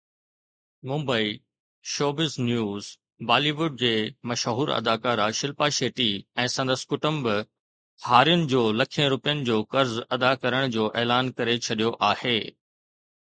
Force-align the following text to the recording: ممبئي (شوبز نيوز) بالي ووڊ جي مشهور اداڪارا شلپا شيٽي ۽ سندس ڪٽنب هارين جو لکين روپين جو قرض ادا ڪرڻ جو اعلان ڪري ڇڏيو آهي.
ممبئي 0.91 1.27
(شوبز 1.95 2.33
نيوز) 2.47 2.83
بالي 3.27 3.51
ووڊ 3.59 3.73
جي 3.81 3.91
مشهور 4.31 4.67
اداڪارا 4.79 5.27
شلپا 5.41 5.67
شيٽي 5.79 6.07
۽ 6.45 6.49
سندس 6.55 6.81
ڪٽنب 6.93 7.23
هارين 8.07 8.41
جو 8.55 8.61
لکين 8.79 9.07
روپين 9.15 9.37
جو 9.51 9.57
قرض 9.75 9.93
ادا 10.17 10.31
ڪرڻ 10.47 10.61
جو 10.79 10.83
اعلان 11.03 11.25
ڪري 11.41 11.55
ڇڏيو 11.67 11.89
آهي. 12.11 12.37